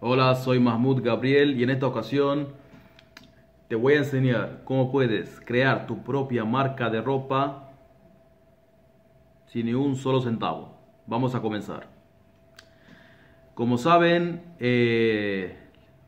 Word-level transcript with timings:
Hola, 0.00 0.36
soy 0.36 0.60
Mahmoud 0.60 1.02
Gabriel 1.02 1.58
y 1.58 1.64
en 1.64 1.70
esta 1.70 1.88
ocasión 1.88 2.50
te 3.66 3.74
voy 3.74 3.94
a 3.94 3.98
enseñar 3.98 4.60
cómo 4.62 4.92
puedes 4.92 5.40
crear 5.44 5.88
tu 5.88 6.04
propia 6.04 6.44
marca 6.44 6.88
de 6.88 7.02
ropa 7.02 7.72
sin 9.46 9.66
ni 9.66 9.74
un 9.74 9.96
solo 9.96 10.20
centavo. 10.20 10.78
Vamos 11.08 11.34
a 11.34 11.40
comenzar. 11.40 11.88
Como 13.54 13.76
saben, 13.76 14.40
eh, 14.60 15.56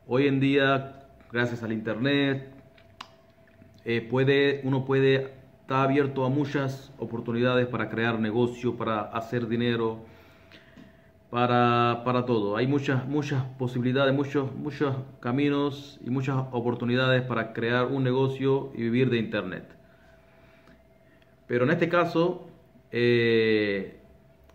hoy 0.07 0.27
en 0.27 0.39
día, 0.39 1.09
gracias 1.29 1.61
al 1.61 1.73
internet, 1.73 2.49
eh, 3.83 4.07
puede, 4.09 4.61
uno 4.63 4.85
puede 4.85 5.33
estar 5.59 5.83
abierto 5.83 6.23
a 6.23 6.29
muchas 6.29 6.93
oportunidades 6.97 7.67
para 7.67 7.89
crear 7.89 8.17
negocio, 8.21 8.77
para 8.77 9.01
hacer 9.01 9.49
dinero 9.49 10.05
para, 11.31 12.01
para 12.03 12.25
todo. 12.25 12.57
Hay 12.57 12.67
muchas, 12.67 13.07
muchas 13.07 13.43
posibilidades, 13.57 14.13
muchos, 14.13 14.53
muchos 14.53 14.97
caminos 15.21 15.97
y 16.05 16.09
muchas 16.09 16.35
oportunidades 16.51 17.23
para 17.23 17.53
crear 17.53 17.87
un 17.87 18.03
negocio 18.03 18.71
y 18.75 18.83
vivir 18.83 19.09
de 19.09 19.17
Internet. 19.17 19.63
Pero 21.47 21.63
en 21.63 21.71
este 21.71 21.87
caso, 21.87 22.49
eh, 22.91 23.97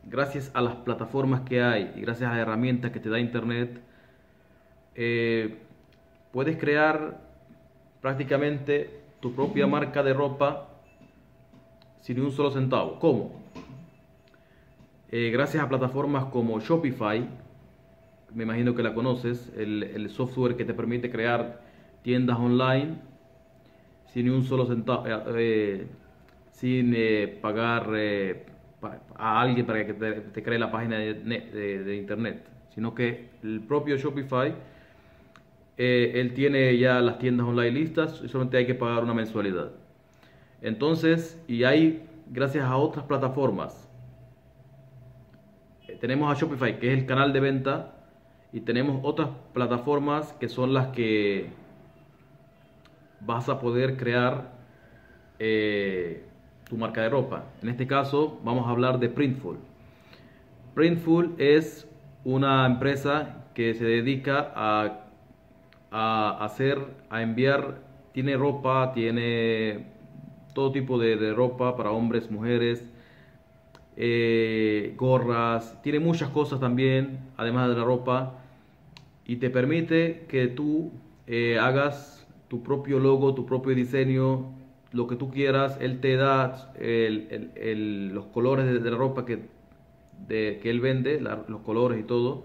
gracias 0.04 0.50
a 0.52 0.60
las 0.60 0.76
plataformas 0.76 1.40
que 1.40 1.62
hay 1.62 1.92
y 1.96 2.02
gracias 2.02 2.28
a 2.28 2.34
las 2.34 2.42
herramientas 2.42 2.90
que 2.90 3.00
te 3.00 3.08
da 3.08 3.18
Internet, 3.18 3.80
eh, 4.94 5.56
puedes 6.30 6.58
crear 6.58 7.18
prácticamente 8.02 9.00
tu 9.20 9.34
propia 9.34 9.66
marca 9.66 10.02
de 10.02 10.12
ropa 10.12 10.68
sin 12.02 12.20
un 12.20 12.32
solo 12.32 12.50
centavo. 12.50 12.98
¿Cómo? 12.98 13.45
Eh, 15.12 15.30
gracias 15.30 15.62
a 15.62 15.68
plataformas 15.68 16.24
como 16.26 16.58
Shopify, 16.58 17.24
me 18.34 18.42
imagino 18.42 18.74
que 18.74 18.82
la 18.82 18.92
conoces, 18.92 19.52
el, 19.56 20.10
software 20.10 20.56
que 20.56 20.64
te 20.64 20.74
permite 20.74 21.12
crear 21.12 21.60
tiendas 22.02 22.36
online 22.38 22.96
sin 24.06 24.28
un 24.30 24.42
solo 24.42 24.66
centavo, 24.66 25.06
eh, 25.06 25.22
eh, 25.36 25.86
sin 26.50 26.92
pagar 27.40 27.88
a 29.14 29.40
alguien 29.40 29.64
para 29.64 29.86
que 29.86 29.94
te, 29.94 30.42
cree 30.42 30.58
la 30.58 30.72
página 30.72 30.98
de, 30.98 31.96
internet, 31.96 32.44
sino 32.74 32.92
que 32.92 33.28
el 33.44 33.60
propio 33.60 33.96
Shopify, 33.96 34.54
él 35.76 36.34
tiene 36.34 36.76
ya 36.78 37.00
las 37.00 37.18
tiendas 37.18 37.46
online 37.46 37.70
listas 37.70 38.20
y 38.24 38.28
solamente 38.28 38.56
hay 38.56 38.66
que 38.66 38.74
pagar 38.74 39.04
una 39.04 39.14
mensualidad. 39.14 39.70
Entonces, 40.62 41.40
y 41.46 41.62
hay, 41.62 42.02
gracias 42.28 42.64
a 42.64 42.76
otras 42.76 43.04
plataformas, 43.04 43.86
tenemos 46.00 46.30
a 46.30 46.38
Shopify, 46.38 46.78
que 46.78 46.92
es 46.92 46.98
el 46.98 47.06
canal 47.06 47.32
de 47.32 47.40
venta, 47.40 47.92
y 48.52 48.60
tenemos 48.60 49.00
otras 49.02 49.28
plataformas 49.52 50.32
que 50.34 50.48
son 50.48 50.72
las 50.72 50.88
que 50.88 51.50
vas 53.20 53.48
a 53.48 53.60
poder 53.60 53.96
crear 53.96 54.52
eh, 55.38 56.24
tu 56.68 56.76
marca 56.76 57.02
de 57.02 57.08
ropa. 57.08 57.44
En 57.62 57.68
este 57.68 57.86
caso 57.86 58.40
vamos 58.44 58.66
a 58.66 58.70
hablar 58.70 58.98
de 58.98 59.08
Printful. 59.08 59.58
Printful 60.74 61.34
es 61.38 61.88
una 62.24 62.66
empresa 62.66 63.44
que 63.54 63.74
se 63.74 63.84
dedica 63.84 64.52
a, 64.54 65.06
a 65.90 66.44
hacer, 66.44 66.78
a 67.10 67.22
enviar, 67.22 67.78
tiene 68.12 68.36
ropa, 68.36 68.92
tiene 68.92 69.86
todo 70.54 70.72
tipo 70.72 70.98
de, 70.98 71.16
de 71.16 71.32
ropa 71.34 71.76
para 71.76 71.90
hombres, 71.90 72.30
mujeres, 72.30 72.90
eh, 73.96 74.94
gorras, 74.96 75.80
tiene 75.82 76.00
muchas 76.00 76.28
cosas 76.30 76.60
también, 76.60 77.18
además 77.36 77.68
de 77.68 77.76
la 77.76 77.84
ropa, 77.84 78.38
y 79.26 79.36
te 79.36 79.50
permite 79.50 80.26
que 80.28 80.46
tú 80.48 80.92
eh, 81.26 81.58
hagas 81.58 82.26
tu 82.48 82.62
propio 82.62 82.98
logo, 82.98 83.34
tu 83.34 83.46
propio 83.46 83.74
diseño, 83.74 84.52
lo 84.92 85.06
que 85.06 85.16
tú 85.16 85.30
quieras, 85.30 85.78
él 85.80 86.00
te 86.00 86.16
da 86.16 86.72
los 86.78 88.26
colores 88.26 88.82
de, 88.82 88.90
la 88.90 88.96
ropa 88.96 89.26
que, 89.26 89.40
que 90.28 90.70
él 90.70 90.80
vende, 90.80 91.20
los 91.20 91.60
colores 91.62 91.98
y 92.00 92.04
todo. 92.04 92.44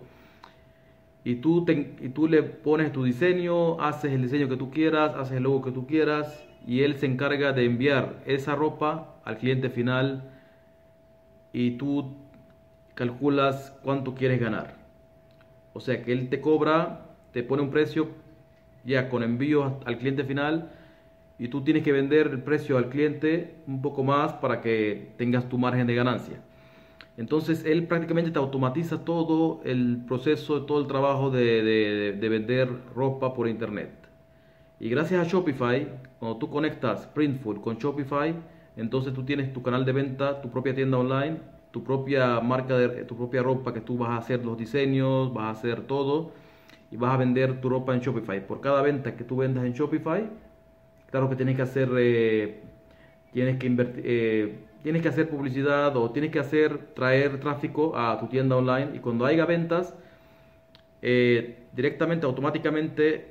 Y 1.24 1.36
tú, 1.36 1.66
y 1.70 2.10
tú 2.10 2.28
le 2.28 2.42
pones 2.42 2.92
tu 2.92 3.04
diseño, 3.04 3.80
haces 3.80 4.12
el 4.12 4.24
diseño 4.24 4.50
que 4.50 4.58
tú 4.58 4.72
quieras, 4.72 5.14
haces 5.16 5.38
el 5.38 5.44
logo 5.44 5.62
que 5.62 5.72
tú 5.72 5.86
quieras, 5.86 6.48
y 6.66 6.82
él 6.82 6.98
se 6.98 7.06
encarga 7.06 7.54
de 7.54 7.66
enviar 7.66 8.24
esa 8.26 8.56
ropa 8.56 9.22
al 9.24 9.38
cliente 9.38 9.70
final 9.70 10.32
y 11.54 11.72
tú 11.72 12.16
calculas 12.94 13.78
cuánto 13.84 14.16
quieres 14.16 14.40
ganar. 14.40 14.76
O 15.74 15.80
sea 15.80 16.04
que 16.04 16.12
él 16.12 16.30
te 16.30 16.42
cobra, 16.42 17.06
te 17.32 17.44
pone 17.44 17.62
un 17.62 17.72
precio 17.72 18.10
ya 18.84 19.10
con 19.10 19.24
envío 19.24 19.80
al 19.86 19.98
cliente 19.98 20.24
final 20.24 20.72
y 21.38 21.48
tú 21.48 21.64
tienes 21.64 21.84
que 21.84 21.92
vender 21.92 22.28
el 22.28 22.42
precio 22.42 22.78
al 22.78 22.90
cliente 22.90 23.56
un 23.68 23.82
poco 23.82 24.04
más 24.04 24.34
para 24.34 24.62
que 24.62 25.14
tengas 25.18 25.48
tu 25.50 25.58
margen 25.58 25.88
de 25.88 25.96
ganancia. 25.96 26.42
Entonces 27.18 27.66
él 27.66 27.88
prácticamente 27.88 28.32
te 28.32 28.40
automatiza 28.40 29.04
todo 29.04 29.62
el 29.64 30.04
proceso, 30.08 30.64
todo 30.64 30.80
el 30.80 30.88
trabajo 30.88 31.30
de, 31.30 32.18
de 32.20 32.30
vender 32.30 32.70
ropa 32.96 33.34
por 33.34 33.48
internet. 33.48 33.92
Y 34.80 34.90
gracias 34.90 35.26
a 35.26 35.30
Shopify, 35.30 35.88
cuando 36.20 36.38
tú 36.40 36.50
conectas 36.50 37.06
Printful 37.08 37.62
con 37.62 37.78
Shopify, 37.78 38.34
entonces 38.82 39.14
tú 39.14 39.24
tienes 39.24 39.54
tu 39.54 39.62
canal 39.62 39.86
de 39.86 39.92
venta, 39.92 40.42
tu 40.42 40.50
propia 40.50 40.74
tienda 40.74 40.98
online, 40.98 41.38
tu 41.72 41.84
propia 41.84 42.40
marca, 42.42 42.78
de, 42.78 43.06
tu 43.06 43.16
propia 43.16 43.44
ropa 43.44 43.74
que 43.74 43.82
tú 43.82 43.98
vas 43.98 44.10
a 44.10 44.18
hacer 44.18 44.44
los 44.46 44.58
diseños, 44.58 45.34
vas 45.34 45.46
a 45.46 45.50
hacer 45.52 45.82
todo 45.82 46.32
y 46.92 46.98
vas 46.98 47.14
a 47.14 47.18
vender 47.18 47.62
tu 47.62 47.70
ropa 47.70 47.94
en 47.94 48.02
Shopify. 48.02 48.46
Por 48.46 48.60
cada 48.62 48.82
venta 48.82 49.16
que 49.16 49.24
tú 49.24 49.38
vendas 49.38 49.66
en 49.66 49.74
Shopify, 49.74 50.30
claro 51.10 51.30
que 51.30 51.36
tienes 51.36 51.56
que 51.56 51.62
hacer, 51.62 51.90
eh, 51.98 52.62
tienes 53.32 53.58
que 53.58 53.68
invertir, 53.68 54.04
eh, 54.06 54.60
tienes 54.84 55.02
que 55.02 55.08
hacer 55.10 55.30
publicidad 55.30 55.96
o 55.96 56.12
tienes 56.12 56.32
que 56.32 56.40
hacer 56.40 56.94
traer 56.96 57.40
tráfico 57.40 57.96
a 57.96 58.20
tu 58.20 58.28
tienda 58.28 58.58
online 58.58 58.92
y 58.96 59.00
cuando 59.00 59.26
haya 59.26 59.46
ventas, 59.46 59.96
eh, 61.02 61.68
directamente, 61.74 62.26
automáticamente 62.26 63.30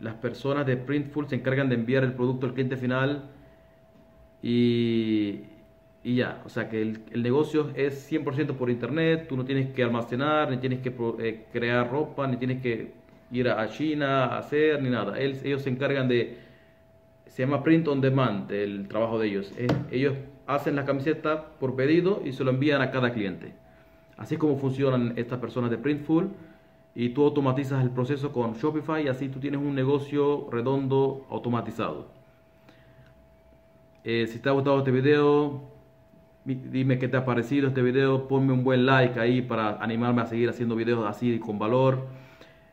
las 0.00 0.14
personas 0.14 0.66
de 0.66 0.76
Printful 0.76 1.28
se 1.28 1.36
encargan 1.36 1.68
de 1.68 1.76
enviar 1.76 2.02
el 2.02 2.14
producto 2.14 2.46
al 2.46 2.52
cliente 2.52 2.76
final 2.76 3.30
y, 4.46 5.40
y 6.02 6.16
ya, 6.16 6.42
o 6.44 6.50
sea 6.50 6.68
que 6.68 6.82
el, 6.82 7.00
el, 7.12 7.22
negocio 7.22 7.70
es 7.74 8.12
100% 8.12 8.56
por 8.56 8.68
internet, 8.68 9.26
tú 9.26 9.38
no 9.38 9.46
tienes 9.46 9.72
que 9.72 9.82
almacenar, 9.82 10.50
ni 10.50 10.58
tienes 10.58 10.80
que 10.80 10.94
eh, 11.20 11.46
crear 11.50 11.90
ropa, 11.90 12.26
ni 12.26 12.36
tienes 12.36 12.60
que 12.60 12.92
ir 13.32 13.48
a, 13.48 13.66
China 13.70 14.26
a 14.26 14.38
hacer, 14.38 14.82
ni 14.82 14.90
nada. 14.90 15.18
ellos 15.18 15.62
se 15.62 15.70
encargan 15.70 16.08
de, 16.08 16.36
se 17.26 17.42
llama 17.42 17.62
print 17.62 17.88
on 17.88 18.02
demand, 18.02 18.52
el 18.52 18.86
trabajo 18.86 19.18
de 19.18 19.28
ellos. 19.28 19.50
ellos 19.90 20.14
hacen 20.46 20.76
la 20.76 20.84
camiseta 20.84 21.46
por 21.58 21.74
pedido 21.74 22.20
y 22.22 22.32
se 22.32 22.44
lo 22.44 22.50
envían 22.50 22.82
a 22.82 22.90
cada 22.90 23.14
cliente. 23.14 23.54
Así 24.18 24.34
es 24.34 24.38
como 24.38 24.58
funcionan 24.58 25.14
estas 25.16 25.38
personas 25.38 25.70
de 25.70 25.78
Printful 25.78 26.28
y 26.94 27.08
tú 27.08 27.24
automatizas 27.24 27.82
el 27.82 27.90
proceso 27.90 28.30
con 28.30 28.52
Shopify 28.52 29.04
y 29.04 29.08
así 29.08 29.30
tú 29.30 29.40
tienes 29.40 29.58
un 29.58 29.74
negocio 29.74 30.48
redondo 30.50 31.26
automatizado. 31.30 32.23
Eh, 34.04 34.26
si 34.26 34.38
te 34.38 34.50
ha 34.50 34.52
gustado 34.52 34.78
este 34.78 34.90
video, 34.90 35.62
dime 36.44 36.98
qué 36.98 37.08
te 37.08 37.16
ha 37.16 37.24
parecido 37.24 37.68
este 37.68 37.80
video, 37.80 38.28
ponme 38.28 38.52
un 38.52 38.62
buen 38.62 38.84
like 38.84 39.18
ahí 39.18 39.40
para 39.40 39.82
animarme 39.82 40.20
a 40.20 40.26
seguir 40.26 40.50
haciendo 40.50 40.76
videos 40.76 41.06
así 41.08 41.38
con 41.38 41.58
valor. 41.58 42.06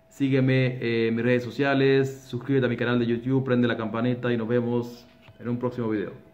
Sígueme 0.10 0.78
eh, 0.82 1.08
en 1.08 1.16
mis 1.16 1.24
redes 1.24 1.44
sociales, 1.44 2.26
suscríbete 2.28 2.66
a 2.66 2.70
mi 2.70 2.76
canal 2.76 3.00
de 3.00 3.06
YouTube, 3.06 3.46
prende 3.46 3.66
la 3.66 3.78
campanita 3.78 4.32
y 4.34 4.36
nos 4.36 4.48
vemos 4.50 5.08
en 5.40 5.48
un 5.48 5.58
próximo 5.58 5.90
video. 5.90 6.31